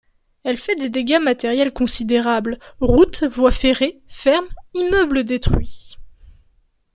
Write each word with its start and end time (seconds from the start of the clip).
Elle 0.43 0.57
fait 0.57 0.71
et 0.71 0.77
des 0.77 0.89
dégâts 0.89 1.21
matériels 1.21 1.71
considérables, 1.71 2.57
routes, 2.79 3.23
voies 3.23 3.51
ferrées, 3.51 4.01
fermes, 4.07 4.47
immeubles 4.73 5.23
détruits. 5.25 5.95